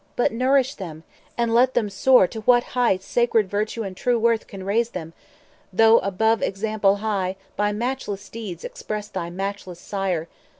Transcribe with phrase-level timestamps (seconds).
[0.15, 1.03] but nourish them,
[1.37, 4.89] and let them soar 230 To what highth sacred virtue and true worth Can raise
[4.89, 5.13] them,
[5.71, 10.27] though above example high; By matchless deeds express thy matchless Sire.